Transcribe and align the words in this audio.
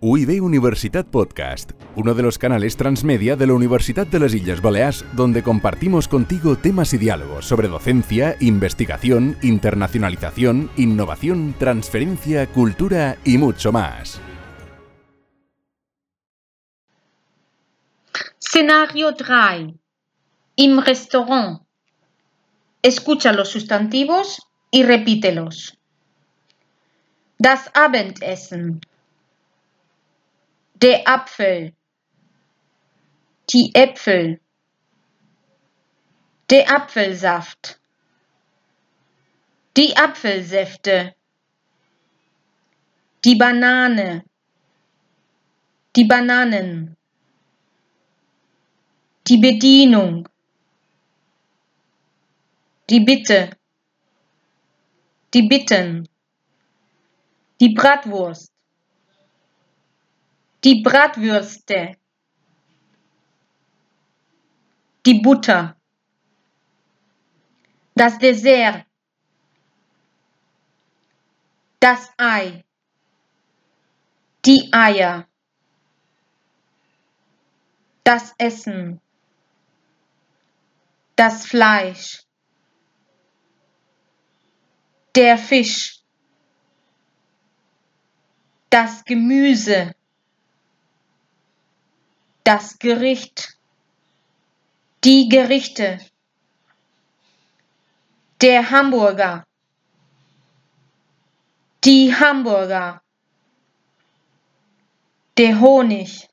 UIB 0.00 0.40
Universitat 0.44 1.08
Podcast, 1.08 1.72
uno 1.96 2.14
de 2.14 2.22
los 2.22 2.38
canales 2.38 2.76
transmedia 2.76 3.34
de 3.34 3.48
la 3.48 3.54
Universidad 3.54 4.06
de 4.06 4.20
las 4.20 4.32
Islas 4.32 4.62
Baleares, 4.62 5.04
donde 5.14 5.42
compartimos 5.42 6.06
contigo 6.06 6.56
temas 6.56 6.94
y 6.94 6.98
diálogos 6.98 7.46
sobre 7.46 7.66
docencia, 7.66 8.36
investigación, 8.38 9.36
internacionalización, 9.42 10.70
innovación, 10.76 11.52
transferencia, 11.58 12.46
cultura 12.46 13.16
y 13.24 13.38
mucho 13.38 13.72
más. 13.72 14.20
Escenario 18.40 19.16
3. 19.16 19.74
Im 20.54 20.78
Restaurant. 20.78 21.62
Escucha 22.82 23.32
los 23.32 23.48
sustantivos 23.48 24.46
y 24.70 24.84
repítelos. 24.84 25.76
Das 27.38 27.68
Abendessen. 27.74 28.80
Der 30.80 31.08
Apfel. 31.08 31.74
Die 33.52 33.74
Äpfel. 33.74 34.40
Der 36.50 36.70
Apfelsaft. 36.70 37.80
Die 39.76 39.96
Apfelsäfte. 39.96 41.16
Die 43.24 43.34
Banane. 43.34 44.24
Die 45.96 46.04
Bananen. 46.04 46.96
Die 49.26 49.38
Bedienung. 49.38 50.28
Die 52.88 53.00
Bitte. 53.00 53.50
Die 55.34 55.42
Bitten. 55.42 56.08
Die 57.60 57.74
Bratwurst. 57.74 58.52
Die 60.68 60.82
Bratwürste. 60.82 61.96
Die 65.06 65.14
Butter. 65.14 65.80
Das 67.94 68.18
Dessert. 68.18 68.84
Das 71.80 72.12
Ei. 72.18 72.66
Die 74.44 74.68
Eier. 74.70 75.26
Das 78.04 78.34
Essen. 78.36 79.00
Das 81.16 81.46
Fleisch. 81.46 82.26
Der 85.14 85.38
Fisch. 85.38 86.02
Das 88.68 89.02
Gemüse 89.06 89.94
das 92.48 92.78
Gericht, 92.78 93.58
die 95.04 95.28
Gerichte, 95.28 96.00
der 98.40 98.70
Hamburger, 98.70 99.46
die 101.84 102.14
Hamburger, 102.14 103.02
der 105.36 105.60
Honig, 105.60 106.26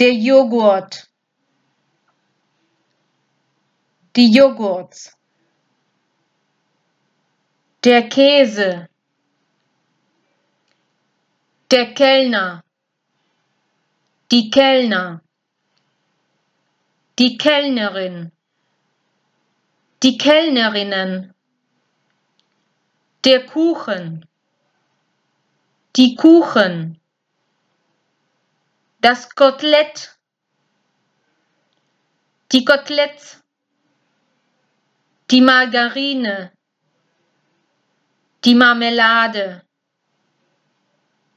der 0.00 0.14
Joghurt, 0.14 1.08
die 4.16 4.32
Joghurts, 4.32 5.16
der 7.84 8.08
Käse, 8.08 8.88
der 11.70 11.94
Kellner, 11.94 12.64
die 14.30 14.50
Kellner, 14.50 15.22
die 17.18 17.38
Kellnerin, 17.38 18.30
die 20.02 20.18
Kellnerinnen, 20.18 21.34
der 23.24 23.46
Kuchen, 23.46 24.28
die 25.96 26.14
Kuchen, 26.14 27.00
das 29.00 29.34
Kotelett, 29.34 30.18
die 32.52 32.64
Koteletts, 32.64 33.42
die 35.30 35.40
Margarine, 35.40 36.52
die 38.44 38.54
Marmelade, 38.54 39.62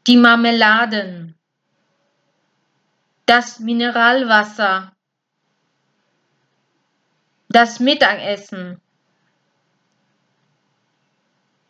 die 0.07 0.18
Marmeladen 0.18 1.41
das 3.31 3.62
Mineralwasser, 3.62 4.92
das 7.47 7.80
Mittagessen, 7.80 8.81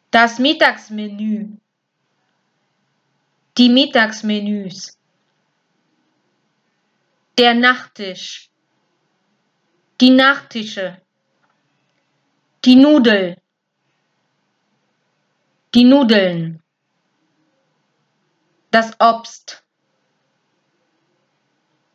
das 0.09 0.39
Mittagsmenü, 0.39 1.57
die 3.59 3.69
Mittagsmenüs, 3.69 4.97
der 7.37 7.53
Nachtisch, 7.53 8.49
die 9.99 10.09
Nachtische, 10.09 10.99
die 12.65 12.75
Nudel, 12.75 13.39
die 15.75 15.83
Nudeln, 15.83 16.63
das 18.71 18.99
Obst, 18.99 19.60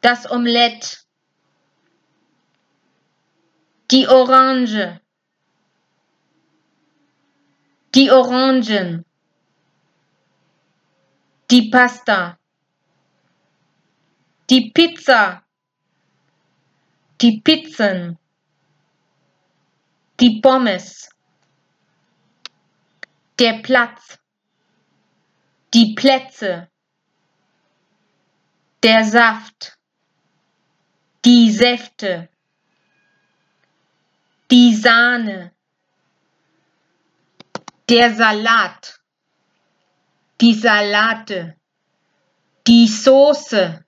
das 0.06 0.30
Omelett, 0.30 1.04
die 3.90 4.06
Orange, 4.06 5.00
die 7.92 8.08
Orangen, 8.12 9.04
die 11.50 11.70
Pasta, 11.70 12.38
die 14.48 14.70
Pizza, 14.70 15.42
die 17.20 17.40
Pizzen, 17.40 18.16
die 20.20 20.40
Pommes, 20.40 21.08
der 23.40 23.60
Platz, 23.60 24.20
die 25.74 25.96
Plätze, 25.96 26.70
der 28.84 29.04
Saft, 29.04 29.75
die 31.26 31.50
Säfte, 31.50 32.28
die 34.48 34.76
Sahne, 34.76 35.52
der 37.88 38.14
Salat, 38.14 39.00
die 40.40 40.54
Salate, 40.54 41.56
die 42.68 42.86
Soße, 42.86 43.84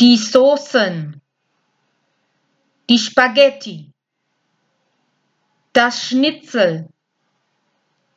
die 0.00 0.16
Soßen, 0.16 1.20
die 2.88 2.98
Spaghetti, 2.98 3.92
das 5.74 6.06
Schnitzel, 6.06 6.88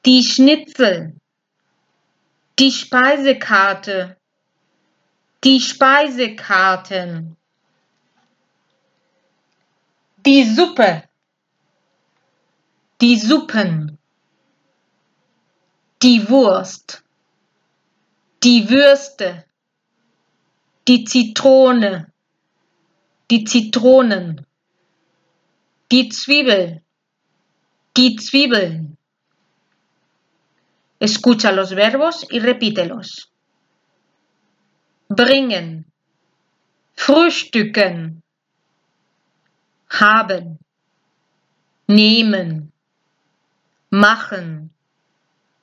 die 0.05 0.23
Schnitzel, 0.23 1.19
die 2.57 2.71
Speisekarte, 2.71 4.17
die 5.43 5.59
Speisekarten, 5.59 7.36
die 10.27 10.43
Suppe, 10.43 11.03
die 12.99 13.15
Suppen, 13.17 13.97
die 16.01 16.27
Wurst, 16.27 17.01
die 18.43 18.69
Würste, 18.69 19.45
die 20.85 21.05
Zitrone, 21.05 22.11
die 23.31 23.45
Zitronen, 23.45 24.45
die 25.93 26.09
Zwiebel, 26.09 26.81
die 27.95 28.17
Zwiebeln. 28.17 28.97
Escucha 30.99 31.51
los 31.53 31.71
verbos 31.73 32.25
y 32.29 32.39
repítelos. 32.39 33.31
Bringen, 35.07 35.85
frühstücken, 36.95 38.23
haben, 39.89 40.59
nehmen, 41.87 42.71
machen, 43.89 44.73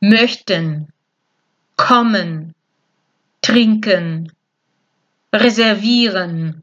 möchten, 0.01 0.93
kommen, 1.77 2.55
trinken, 3.41 4.33
reservieren, 5.33 6.63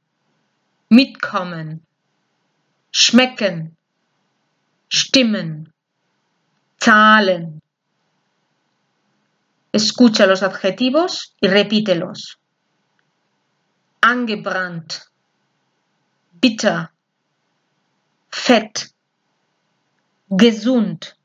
mitkommen, 0.90 1.86
schmecken, 2.92 3.78
stimmen, 4.90 5.74
zahlen. 6.80 7.62
Escucha 9.72 10.26
los 10.26 10.44
adjetivos 10.44 11.34
y 11.40 11.48
repítelos. 11.48 12.38
Angebrannt, 14.02 15.10
bitter, 16.42 16.91
fett, 18.46 18.90
gesund, 20.30 21.16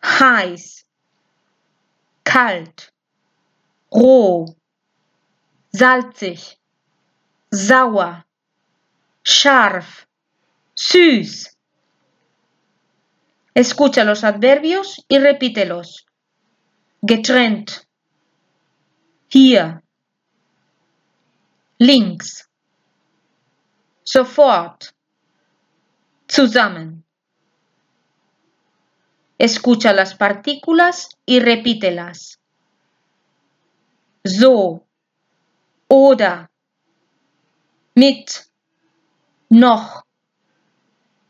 heiß, 0.00 0.86
kalt, 2.24 2.92
roh, 3.92 4.46
salzig, 5.72 6.56
sauer, 7.50 8.24
scharf, 9.22 10.06
süß. 10.74 11.32
Escucha 13.54 14.04
los 14.04 14.24
adverbios 14.24 15.04
y 15.08 15.18
repítelos. 15.18 16.06
Getrennt. 17.02 17.86
Hier. 19.28 19.82
Links. 21.78 22.48
Sofort. 24.04 24.94
Escucha 29.38 29.92
las 29.92 30.14
partículas 30.14 31.08
y 31.26 31.40
repítelas. 31.40 32.38
So. 34.24 34.86
Oder. 35.88 36.48
Mit. 37.96 38.48
Noch. 39.48 40.04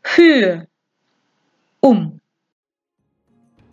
Für. 0.03 0.67
Um. 1.81 2.20